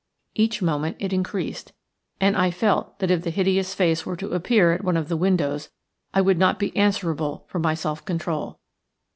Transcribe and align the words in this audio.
Each 0.33 0.63
moment 0.63 0.97
it 0.99 1.13
increased, 1.13 1.73
and 2.19 2.35
I 2.35 2.49
felt 2.49 2.97
that 2.97 3.11
if 3.11 3.21
the 3.21 3.29
hideous 3.29 3.75
face 3.75 4.03
were 4.03 4.15
to 4.15 4.31
appear 4.31 4.71
at 4.71 4.83
one 4.83 4.97
of 4.97 5.09
the 5.09 5.15
windows 5.15 5.69
I 6.11 6.21
would 6.21 6.39
not 6.39 6.57
be 6.57 6.75
answerable 6.75 7.45
for 7.47 7.59
my 7.59 7.75
self 7.75 8.03
control. 8.03 8.57